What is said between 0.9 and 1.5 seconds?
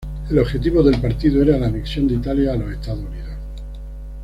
partido